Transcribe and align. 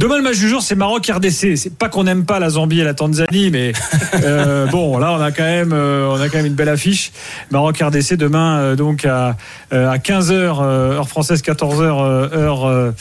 Demain, 0.00 0.16
le 0.16 0.22
match 0.22 0.38
du 0.38 0.48
jour, 0.48 0.62
c'est 0.62 0.76
Maroc-RDC. 0.76 1.58
C'est 1.58 1.74
pas 1.76 1.90
qu'on 1.90 2.04
n'aime 2.04 2.24
pas 2.24 2.38
la 2.38 2.48
Zambie 2.48 2.80
et 2.80 2.84
la 2.84 2.94
Tanzanie, 2.94 3.50
mais 3.50 3.72
euh, 4.24 4.64
bon, 4.68 4.96
là, 4.96 5.12
on 5.12 5.20
a 5.20 5.30
quand 5.30 5.44
même, 5.44 5.74
euh, 5.74 6.08
on 6.08 6.18
a 6.18 6.30
quand 6.30 6.38
même 6.38 6.46
une 6.46 6.54
belle 6.54 6.70
affiche. 6.70 7.12
Maroc-RDC 7.50 8.14
demain, 8.14 8.60
euh, 8.60 8.76
donc 8.76 9.04
à, 9.04 9.36
à 9.70 9.98
15h 9.98 10.32
heure 10.32 11.06
française, 11.06 11.42
14h 11.42 11.82
heure 12.32 12.94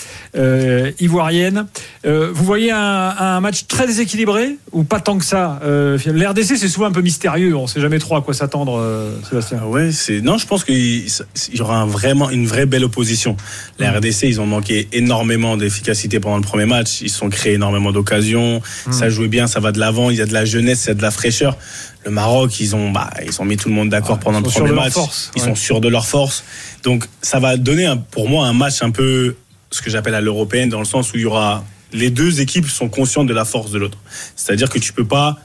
ivoirienne. 1.00 1.68
vous 2.04 2.44
voyez 2.44 2.72
un, 2.72 3.16
un, 3.18 3.40
match 3.40 3.68
très 3.68 3.88
déséquilibré 3.88 4.58
ou 4.74 4.84
pas 4.84 5.00
tant 5.00 5.18
que 5.18 5.24
ça 5.24 5.62
L'RDC, 5.64 6.58
c'est 6.58 6.68
souvent 6.68 6.88
un 6.88 6.92
peu 6.92 7.02
mystérieux. 7.02 7.56
On 7.56 7.68
sait 7.68 7.80
jamais 7.80 8.00
trop 8.00 8.18
à 8.18 8.22
quoi 8.22 8.34
s'attendre, 8.34 8.84
Sébastien. 9.30 9.64
Ouais, 9.64 9.94
c'est 9.94 10.20
non, 10.20 10.38
je 10.38 10.46
pense 10.46 10.66
qu'il 10.66 11.06
y 11.06 11.62
aura 11.62 11.78
un, 11.78 11.86
vraiment 11.86 12.30
une 12.30 12.46
vraie 12.46 12.66
belle 12.66 12.84
opposition. 12.84 13.38
La 13.78 13.90
RDC, 13.94 14.24
ils 14.24 14.42
ont 14.42 14.46
manqué 14.46 14.90
énormément 14.92 15.56
d'efficacité 15.56 16.20
pendant 16.20 16.36
le 16.36 16.44
premier 16.44 16.66
match 16.66 16.89
ils 17.02 17.10
sont 17.10 17.30
créés 17.30 17.54
énormément 17.54 17.92
d'occasions. 17.92 18.62
Hmm. 18.86 18.92
Ça 18.92 19.10
jouait 19.10 19.28
bien, 19.28 19.48
ça 19.48 19.60
va 19.60 19.72
de 19.72 19.80
l'avant. 19.80 20.10
Il 20.10 20.18
y 20.18 20.22
a 20.22 20.26
de 20.26 20.34
la 20.34 20.46
jeunesse, 20.46 20.86
il 20.86 20.88
y 20.90 20.92
a 20.92 20.96
de 20.96 21.02
la 21.02 21.12
fraîcheur. 21.12 21.58
Le 22.06 22.12
Maroc, 22.12 22.60
ils 22.60 22.76
ont, 22.76 22.92
bah, 22.92 23.10
ils 23.26 23.42
ont 23.42 23.46
mis 23.46 23.58
tout 23.58 23.70
le 23.70 23.76
monde 23.76 23.90
d'accord 23.90 24.20
pendant 24.20 24.40
le 24.40 24.50
premier 24.50 24.72
match. 24.72 24.94
Ils 25.36 25.42
sont 25.42 25.56
sûrs 25.56 25.82
de 25.82 25.90
leur 25.90 26.06
force. 26.06 26.44
Donc, 26.84 27.06
ça 27.22 27.40
va 27.40 27.58
donner 27.58 27.94
pour 28.12 28.30
moi 28.30 28.48
un 28.48 28.54
match 28.54 28.82
un 28.82 28.92
peu 28.92 29.36
ce 29.72 29.82
que 29.82 29.90
j'appelle 29.90 30.16
à 30.16 30.22
l'européenne, 30.22 30.70
dans 30.70 30.80
le 30.80 30.86
sens 30.86 31.14
où 31.14 31.18
il 31.18 31.22
y 31.22 31.26
aura 31.26 31.64
les 31.92 32.10
deux 32.10 32.42
équipes 32.42 32.68
sont 32.70 32.90
conscientes 32.90 33.28
de 33.28 33.34
la 33.34 33.46
force 33.46 33.72
de 33.72 33.80
l'autre. 33.80 33.98
C'est-à-dire 34.36 34.70
que 34.70 34.80
tu 34.80 34.94
peux 34.94 35.06
pas 35.06 35.38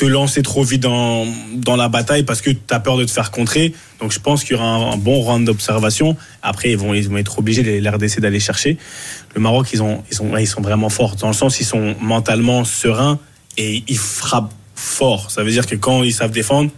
te 0.00 0.06
lancer 0.06 0.40
trop 0.40 0.62
vite 0.62 0.80
dans, 0.80 1.26
dans 1.52 1.76
la 1.76 1.90
bataille 1.90 2.22
parce 2.22 2.40
que 2.40 2.48
tu 2.48 2.58
as 2.70 2.80
peur 2.80 2.96
de 2.96 3.04
te 3.04 3.10
faire 3.10 3.30
contrer. 3.30 3.74
Donc 4.00 4.12
je 4.12 4.18
pense 4.18 4.44
qu'il 4.44 4.56
y 4.56 4.58
aura 4.58 4.64
un, 4.64 4.96
bon 4.96 5.20
round 5.20 5.44
d'observation. 5.44 6.16
Après, 6.40 6.70
ils 6.70 6.78
vont, 6.78 6.94
ils 6.94 7.06
vont 7.06 7.18
être 7.18 7.38
obligés, 7.38 7.62
les 7.62 7.86
RDC, 7.86 8.18
d'aller 8.18 8.40
chercher. 8.40 8.78
Le 9.34 9.42
Maroc, 9.42 9.68
ils, 9.74 9.82
ont, 9.82 10.02
ils, 10.10 10.16
sont, 10.16 10.34
ils 10.38 10.46
sont 10.46 10.62
vraiment 10.62 10.88
forts. 10.88 11.16
Dans 11.16 11.26
le 11.26 11.34
sens, 11.34 11.60
ils 11.60 11.66
sont 11.66 11.96
mentalement 12.00 12.64
sereins 12.64 13.18
et 13.58 13.84
ils 13.88 13.98
frappent 13.98 14.54
fort. 14.74 15.30
Ça 15.30 15.42
veut 15.42 15.50
dire 15.50 15.66
que 15.66 15.76
quand 15.76 16.02
ils 16.02 16.14
savent 16.14 16.30
défendre, 16.30 16.70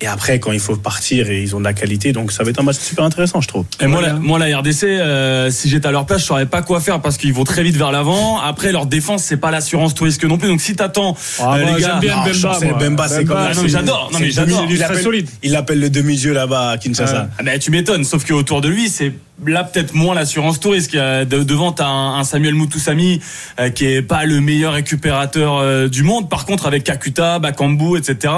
et 0.00 0.06
après, 0.06 0.38
quand 0.40 0.52
il 0.52 0.60
faut 0.60 0.76
partir, 0.76 1.30
et 1.30 1.40
ils 1.40 1.56
ont 1.56 1.58
de 1.58 1.64
la 1.64 1.72
qualité, 1.72 2.12
donc 2.12 2.30
ça 2.30 2.44
va 2.44 2.50
être 2.50 2.60
un 2.60 2.64
match 2.64 2.76
super 2.76 3.04
intéressant, 3.04 3.40
je 3.40 3.48
trouve. 3.48 3.64
Et 3.80 3.86
moi, 3.86 4.02
la, 4.02 4.12
moi, 4.12 4.38
la 4.38 4.58
RDC, 4.58 4.84
euh, 4.84 5.50
si 5.50 5.70
j'étais 5.70 5.88
à 5.88 5.90
leur 5.90 6.04
place, 6.04 6.20
je 6.20 6.26
saurais 6.26 6.44
pas 6.44 6.60
quoi 6.60 6.80
faire 6.80 7.00
parce 7.00 7.16
qu'ils 7.16 7.32
vont 7.32 7.44
très 7.44 7.62
vite 7.62 7.76
vers 7.76 7.92
l'avant. 7.92 8.38
Après, 8.38 8.72
leur 8.72 8.84
défense, 8.84 9.22
c'est 9.22 9.38
pas 9.38 9.50
l'assurance 9.50 9.94
tout 9.94 10.04
risque 10.04 10.24
non 10.24 10.36
plus. 10.36 10.48
Donc, 10.48 10.60
si 10.60 10.76
t'attends, 10.76 11.16
ah, 11.40 11.54
euh, 11.56 11.64
les 11.64 11.80
gars, 11.80 11.98
bien 11.98 12.16
Bemba, 12.24 12.78
Bemba, 12.78 13.08
c'est 13.08 13.24
comme 13.24 13.38
non, 13.38 13.62
mais 13.62 13.68
j'adore. 13.70 14.10
Non, 14.12 14.18
mais 14.20 14.30
j'adore. 14.30 14.66
Il, 14.68 15.26
il 15.42 15.56
appelle 15.56 15.80
le 15.80 15.88
demi-jeu 15.88 16.34
là-bas 16.34 16.72
à 16.72 16.78
Kinshasa. 16.78 17.30
Ah, 17.38 17.42
bah, 17.42 17.58
tu 17.58 17.70
m'étonnes. 17.70 18.04
Sauf 18.04 18.26
qu'autour 18.26 18.60
de 18.60 18.68
lui, 18.68 18.90
c'est 18.90 19.12
là 19.44 19.64
peut-être 19.64 19.94
moins 19.94 20.14
l'assurance 20.14 20.60
touriste 20.60 20.94
devant 20.94 21.72
t'as 21.72 21.86
un, 21.86 22.18
un 22.18 22.24
Samuel 22.24 22.54
Moutoussami 22.54 23.20
euh, 23.60 23.68
qui 23.70 23.84
est 23.84 24.02
pas 24.02 24.24
le 24.24 24.40
meilleur 24.40 24.72
récupérateur 24.72 25.56
euh, 25.56 25.88
du 25.88 26.02
monde. 26.02 26.30
Par 26.30 26.46
contre 26.46 26.66
avec 26.66 26.84
Kakuta 26.84 27.38
Bakambu 27.38 27.98
etc 27.98 28.32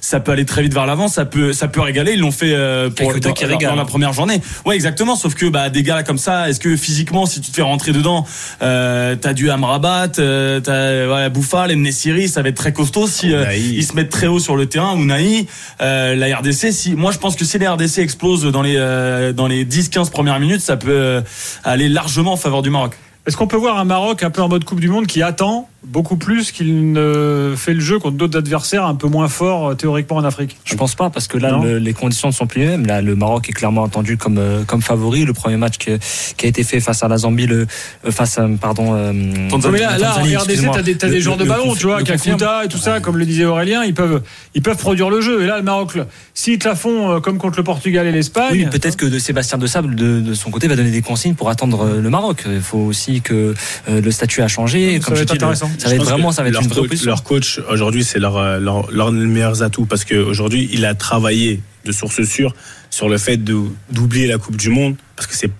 ça 0.00 0.20
peut 0.20 0.32
aller 0.32 0.44
très 0.44 0.62
vite 0.62 0.72
vers 0.72 0.86
l'avant 0.86 1.08
ça 1.08 1.24
peut 1.24 1.52
ça 1.52 1.66
peut 1.66 1.80
régaler. 1.80 2.12
Ils 2.12 2.20
l'ont 2.20 2.30
fait 2.30 2.52
euh, 2.54 2.88
pour 2.88 3.12
dans, 3.18 3.32
qui 3.32 3.44
régale. 3.44 3.70
dans 3.70 3.76
la 3.76 3.84
première 3.84 4.12
journée. 4.12 4.40
Ouais 4.64 4.76
exactement. 4.76 5.16
Sauf 5.16 5.34
que 5.34 5.46
bah 5.46 5.70
des 5.70 5.82
gars 5.82 6.02
comme 6.02 6.18
ça 6.18 6.48
est-ce 6.48 6.60
que 6.60 6.76
physiquement 6.76 7.26
si 7.26 7.40
tu 7.40 7.50
te 7.50 7.56
fais 7.56 7.62
rentrer 7.62 7.92
dedans 7.92 8.24
euh, 8.62 9.16
t'as 9.16 9.32
du 9.32 9.50
Amrabat 9.50 10.12
euh, 10.18 10.60
t'as 10.60 11.12
ouais, 11.12 11.30
Bouffal 11.30 11.72
Nessiri 11.72 12.28
ça 12.28 12.42
va 12.42 12.50
être 12.50 12.56
très 12.56 12.72
costaud 12.72 13.08
si 13.08 13.32
ils 13.56 13.84
se 13.84 13.94
mettent 13.94 14.10
très 14.10 14.28
haut 14.28 14.38
sur 14.38 14.56
le 14.56 14.66
terrain. 14.66 14.96
Unai 14.96 15.46
la 15.80 16.36
RDC 16.38 16.72
si 16.72 16.94
moi 16.94 17.10
je 17.10 17.18
pense 17.18 17.34
que 17.34 17.44
si 17.44 17.58
les 17.58 17.66
RDC 17.66 17.98
explosent 17.98 18.44
dans 18.44 18.62
les 18.62 19.32
dans 19.34 19.48
les 19.48 19.64
10 19.64 19.88
15 19.88 20.10
premières 20.10 20.38
minutes 20.44 20.60
ça 20.60 20.76
peut 20.76 20.90
euh, 20.90 21.20
aller 21.64 21.88
largement 21.88 22.32
en 22.32 22.36
faveur 22.36 22.62
du 22.62 22.70
Maroc. 22.70 22.96
Est-ce 23.26 23.36
qu'on 23.36 23.46
peut 23.46 23.56
voir 23.56 23.78
un 23.78 23.84
Maroc 23.84 24.22
un 24.22 24.30
peu 24.30 24.42
en 24.42 24.48
mode 24.48 24.64
Coupe 24.64 24.80
du 24.80 24.88
Monde 24.88 25.06
qui 25.06 25.22
attend 25.22 25.68
beaucoup 25.86 26.16
plus 26.16 26.52
qu'il 26.52 26.92
ne 26.92 27.54
fait 27.56 27.74
le 27.74 27.80
jeu 27.80 27.98
contre 27.98 28.16
d'autres 28.16 28.38
adversaires 28.38 28.84
un 28.84 28.94
peu 28.94 29.08
moins 29.08 29.28
forts 29.28 29.70
euh, 29.70 29.74
théoriquement 29.74 30.16
en 30.16 30.24
Afrique 30.24 30.56
Je 30.64 30.74
pense 30.74 30.94
pas 30.94 31.10
parce 31.10 31.28
que 31.28 31.38
là 31.38 31.60
les 31.64 31.92
conditions 31.92 32.28
ne 32.28 32.32
sont 32.32 32.46
plus 32.46 32.60
les 32.60 32.66
mêmes. 32.66 32.86
Là 32.86 33.00
le 33.00 33.16
Maroc 33.16 33.48
est 33.48 33.52
clairement 33.52 33.84
attendu 33.84 34.16
comme 34.16 34.38
euh, 34.38 34.64
comme 34.64 34.82
favori. 34.82 35.24
Le 35.24 35.32
premier 35.32 35.56
match 35.56 35.78
qui, 35.78 35.90
qui 36.36 36.46
a 36.46 36.48
été 36.48 36.64
fait 36.64 36.80
face 36.80 37.02
à 37.02 37.08
la 37.08 37.18
Zambie, 37.18 37.46
le 37.46 37.66
euh, 38.04 38.10
face 38.10 38.38
à, 38.38 38.46
pardon. 38.60 38.94
Euh, 38.94 39.12
mais 39.12 39.78
là, 39.78 39.98
là 39.98 40.12
RDC 40.12 40.70
t'as 40.72 40.82
des, 40.82 40.96
as 41.02 41.08
des 41.08 41.20
joueurs 41.20 41.36
de 41.36 41.44
ballon, 41.44 41.74
tu 41.74 41.86
vois, 41.86 42.02
Kakuta 42.02 42.64
et 42.64 42.68
tout 42.68 42.78
ça, 42.78 43.00
comme 43.00 43.18
le 43.18 43.26
disait 43.26 43.44
Aurélien, 43.44 43.84
ils 43.84 43.94
peuvent 43.94 44.22
ils 44.54 44.62
peuvent 44.62 44.78
produire 44.78 45.10
le 45.10 45.20
jeu. 45.20 45.42
Et 45.42 45.46
là 45.46 45.58
le 45.58 45.64
Maroc, 45.64 45.98
s'ils 46.32 46.58
te 46.58 46.68
la 46.68 46.74
font 46.74 47.20
comme 47.20 47.38
contre 47.38 47.58
le 47.58 47.64
Portugal 47.64 48.06
et 48.06 48.12
l'Espagne. 48.12 48.52
Oui, 48.52 48.66
peut-être 48.66 48.96
que 48.96 49.06
de 49.06 49.18
Sébastien 49.18 49.58
de 49.58 49.66
Sable 49.66 49.94
de, 49.94 50.20
de, 50.20 50.34
son 50.34 50.50
côté 50.50 50.68
va 50.68 50.76
donner 50.76 50.90
des 50.90 51.02
consignes 51.02 51.34
pour 51.34 51.50
attendre 51.50 51.86
le 52.00 52.10
Maroc. 52.10 52.44
Il 52.46 52.60
faut 52.60 52.78
aussi 52.78 53.20
que 53.20 53.54
le 53.88 54.10
statut 54.10 54.42
a 54.42 54.48
changé. 54.48 55.00
Comme 55.00 55.14
ça 55.14 55.14
va 55.14 55.22
être 55.22 55.34
intéressant. 55.34 55.70
Ça 55.78 55.88
va 55.88 55.94
être 55.94 56.04
vraiment, 56.04 56.32
ça 56.32 56.42
va 56.42 56.48
être 56.48 56.54
leur 56.54 56.62
une 56.62 56.70
coach, 56.70 57.02
Leur 57.04 57.22
coach, 57.22 57.60
aujourd'hui, 57.68 58.04
c'est 58.04 58.18
leur, 58.18 58.36
euh, 58.36 58.58
leur, 58.58 58.90
leur 58.90 59.12
meilleurs 59.12 59.62
atouts 59.62 59.86
parce 59.86 60.04
qu'aujourd'hui, 60.04 60.68
il 60.72 60.84
a 60.84 60.94
travaillé 60.94 61.60
de 61.84 61.92
source 61.92 62.22
sûre 62.24 62.54
sur 62.90 63.08
le 63.08 63.18
fait 63.18 63.36
d'oublier 63.36 64.26
la 64.26 64.38
Coupe 64.38 64.56
du 64.56 64.70
Monde 64.70 64.96
parce 65.16 65.26
que 65.26 65.34
c'est 65.34 65.50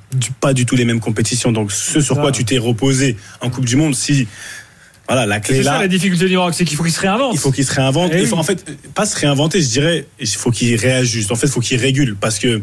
pas 0.41 0.53
du 0.53 0.67
tout 0.67 0.77
les 0.77 0.85
mêmes 0.85 1.01
compétitions. 1.01 1.53
Donc, 1.53 1.73
ce 1.73 2.01
sur 2.01 2.17
quoi 2.17 2.33
tu 2.33 2.45
t'es 2.45 2.59
reposé 2.59 3.17
en 3.41 3.51
Coupe 3.51 3.65
du 3.65 3.77
Monde, 3.77 3.95
si 3.95 4.27
voilà, 5.07 5.27
la 5.27 5.41
clé 5.41 5.59
là. 5.59 5.63
C'est 5.63 5.69
ça 5.69 5.79
la 5.81 5.89
difficulté 5.89 6.29
du 6.29 6.37
Maroc, 6.37 6.55
c'est 6.55 6.65
qu'il 6.65 6.77
faut 6.77 6.85
qu'il 6.85 6.93
se 6.93 7.01
réinvente. 7.01 7.35
Il 7.35 7.39
faut 7.39 7.53
qu'il 7.53 7.65
se 7.65 7.75
réinvente. 7.75 8.11
Eh 8.15 8.21
il 8.21 8.27
faut, 8.27 8.37
en 8.37 8.43
fait, 8.43 8.65
pas 8.95 9.05
se 9.05 9.17
réinventer, 9.19 9.61
je 9.61 9.69
dirais. 9.69 10.07
Il 10.19 10.27
faut 10.29 10.51
qu'il 10.51 10.75
réajuste. 10.77 11.31
En 11.31 11.35
fait, 11.35 11.47
il 11.47 11.53
faut 11.53 11.61
qu'il 11.61 11.79
régule 11.79 12.17
parce 12.17 12.39
que 12.39 12.63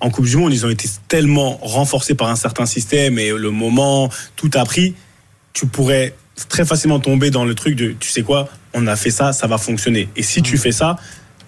en 0.00 0.10
Coupe 0.10 0.26
du 0.26 0.36
Monde, 0.36 0.52
ils 0.52 0.64
ont 0.66 0.70
été 0.70 0.88
tellement 1.08 1.58
renforcés 1.62 2.14
par 2.14 2.28
un 2.28 2.36
certain 2.36 2.66
système 2.66 3.18
et 3.18 3.30
le 3.30 3.50
moment, 3.50 4.10
tout 4.36 4.50
a 4.54 4.64
pris. 4.64 4.94
Tu 5.58 5.66
pourrais 5.66 6.14
très 6.48 6.64
facilement 6.64 7.00
tomber 7.00 7.30
dans 7.30 7.44
le 7.44 7.52
truc 7.56 7.74
de, 7.74 7.96
tu 7.98 8.10
sais 8.10 8.22
quoi, 8.22 8.48
on 8.74 8.86
a 8.86 8.94
fait 8.94 9.10
ça, 9.10 9.32
ça 9.32 9.48
va 9.48 9.58
fonctionner. 9.58 10.08
Et 10.14 10.22
si 10.22 10.40
tu 10.40 10.54
mm. 10.54 10.58
fais 10.58 10.70
ça, 10.70 10.96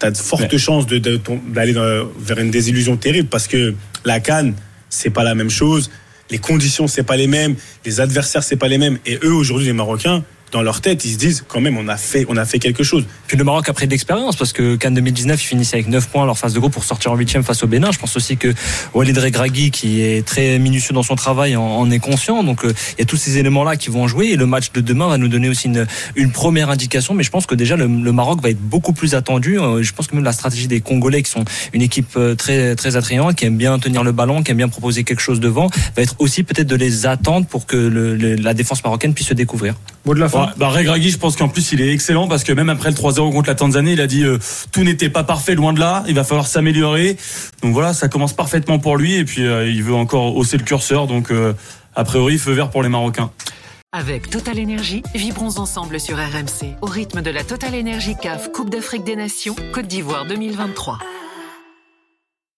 tu 0.01 0.05
as 0.05 0.11
de 0.11 0.17
fortes 0.17 0.57
chances 0.57 0.85
d'aller 0.85 1.73
vers 2.19 2.39
une 2.39 2.51
désillusion 2.51 2.97
terrible 2.97 3.29
parce 3.29 3.47
que 3.47 3.73
la 4.03 4.19
canne, 4.19 4.53
c'est 4.89 5.11
pas 5.11 5.23
la 5.23 5.33
même 5.33 5.49
chose. 5.49 5.89
Les 6.29 6.39
conditions, 6.39 6.87
c'est 6.87 7.03
pas 7.03 7.15
les 7.15 7.27
mêmes. 7.27 7.55
Les 7.85 8.01
adversaires, 8.01 8.43
c'est 8.43 8.57
pas 8.57 8.67
les 8.67 8.77
mêmes. 8.77 8.99
Et 9.05 9.17
eux, 9.23 9.33
aujourd'hui, 9.33 9.67
les 9.67 9.73
Marocains, 9.73 10.25
dans 10.51 10.61
leur 10.61 10.81
tête, 10.81 11.05
ils 11.05 11.13
se 11.13 11.17
disent 11.17 11.43
quand 11.47 11.61
même, 11.61 11.77
on 11.77 11.87
a 11.87 11.97
fait, 11.97 12.25
on 12.27 12.37
a 12.37 12.45
fait 12.45 12.59
quelque 12.59 12.83
chose. 12.83 13.05
Puis 13.27 13.37
le 13.37 13.43
Maroc 13.43 13.69
a 13.69 13.73
pris 13.73 13.85
de 13.85 13.91
l'expérience 13.91 14.35
parce 14.35 14.53
que 14.53 14.75
Cannes 14.75 14.93
2019, 14.93 15.41
ils 15.41 15.45
finissent 15.45 15.73
avec 15.73 15.87
9 15.87 16.09
points 16.09 16.23
à 16.23 16.25
leur 16.25 16.37
phase 16.37 16.53
de 16.53 16.59
groupe 16.59 16.73
pour 16.73 16.83
sortir 16.83 17.11
en 17.11 17.15
8 17.15 17.41
face 17.41 17.63
au 17.63 17.67
Bénin. 17.67 17.91
Je 17.91 17.99
pense 17.99 18.15
aussi 18.17 18.37
que 18.37 18.53
Walid 18.93 19.17
Regragui, 19.17 19.71
qui 19.71 20.01
est 20.01 20.25
très 20.25 20.59
minutieux 20.59 20.93
dans 20.93 21.03
son 21.03 21.15
travail, 21.15 21.55
en, 21.55 21.89
est 21.89 21.99
conscient. 21.99 22.43
Donc 22.43 22.65
euh, 22.65 22.73
il 22.97 22.99
y 22.99 23.01
a 23.03 23.05
tous 23.05 23.17
ces 23.17 23.37
éléments-là 23.37 23.77
qui 23.77 23.89
vont 23.89 24.07
jouer 24.07 24.27
et 24.27 24.35
le 24.35 24.45
match 24.45 24.71
de 24.73 24.81
demain 24.81 25.07
va 25.07 25.17
nous 25.17 25.29
donner 25.29 25.49
aussi 25.49 25.67
une, 25.67 25.87
une 26.15 26.31
première 26.31 26.69
indication. 26.69 27.13
Mais 27.13 27.23
je 27.23 27.31
pense 27.31 27.45
que 27.45 27.55
déjà 27.55 27.77
le, 27.77 27.87
Maroc 27.87 28.41
va 28.41 28.49
être 28.49 28.61
beaucoup 28.61 28.93
plus 28.93 29.15
attendu. 29.15 29.59
Euh, 29.59 29.81
je 29.81 29.93
pense 29.93 30.07
que 30.07 30.15
même 30.15 30.25
la 30.25 30.33
stratégie 30.33 30.67
des 30.67 30.81
Congolais, 30.81 31.23
qui 31.23 31.31
sont 31.31 31.45
une 31.73 31.81
équipe 31.81 32.17
euh, 32.17 32.35
très 32.35 32.75
très 32.75 32.97
attrayante, 32.97 33.35
qui 33.35 33.45
aime 33.45 33.57
bien 33.57 33.79
tenir 33.79 34.03
le 34.03 34.11
ballon, 34.11 34.43
qui 34.43 34.51
aime 34.51 34.57
bien 34.57 34.69
proposer 34.69 35.03
quelque 35.03 35.21
chose 35.21 35.39
devant, 35.39 35.67
va 35.95 36.01
être 36.01 36.15
aussi 36.19 36.43
peut-être 36.43 36.67
de 36.67 36.75
les 36.75 37.05
attendre 37.05 37.45
pour 37.45 37.65
que 37.65 37.77
le, 37.77 38.15
la 38.35 38.53
défense 38.53 38.83
marocaine 38.83 39.13
puisse 39.13 39.27
se 39.27 39.33
découvrir. 39.33 39.75
Mot 40.05 40.13
de 40.13 40.19
la 40.19 40.29
fin. 40.29 40.40
Bah, 40.57 40.69
Regragui, 40.69 41.09
je 41.09 41.17
pense 41.17 41.35
qu'en 41.35 41.47
plus, 41.47 41.71
il 41.71 41.81
est 41.81 41.91
excellent 41.93 42.27
parce 42.27 42.43
que 42.43 42.53
même 42.53 42.69
après 42.69 42.89
le 42.89 42.95
3-0 42.95 43.31
contre 43.31 43.49
la 43.49 43.55
Tanzanie, 43.55 43.93
il 43.93 44.01
a 44.01 44.07
dit 44.07 44.23
euh, 44.23 44.39
tout 44.71 44.83
n'était 44.83 45.09
pas 45.09 45.23
parfait, 45.23 45.55
loin 45.55 45.73
de 45.73 45.79
là. 45.79 46.03
Il 46.07 46.15
va 46.15 46.23
falloir 46.23 46.47
s'améliorer. 46.47 47.17
Donc 47.61 47.73
voilà, 47.73 47.93
ça 47.93 48.07
commence 48.07 48.33
parfaitement 48.33 48.79
pour 48.79 48.97
lui. 48.97 49.15
Et 49.15 49.25
puis, 49.25 49.45
euh, 49.45 49.67
il 49.67 49.83
veut 49.83 49.93
encore 49.93 50.35
hausser 50.35 50.57
le 50.57 50.63
curseur. 50.63 51.07
Donc, 51.07 51.31
euh, 51.31 51.53
a 51.95 52.03
priori, 52.03 52.37
feu 52.37 52.53
vert 52.53 52.69
pour 52.69 52.83
les 52.83 52.89
Marocains. 52.89 53.31
Avec 53.93 54.29
Total 54.29 54.57
Energy, 54.57 55.03
vibrons 55.13 55.57
ensemble 55.57 55.99
sur 55.99 56.15
RMC 56.15 56.77
au 56.81 56.85
rythme 56.85 57.21
de 57.21 57.29
la 57.29 57.43
Total 57.43 57.75
Energy 57.75 58.15
CAF 58.15 58.51
Coupe 58.53 58.69
d'Afrique 58.69 59.03
des 59.03 59.17
Nations 59.17 59.55
Côte 59.73 59.87
d'Ivoire 59.87 60.25
2023. 60.25 60.97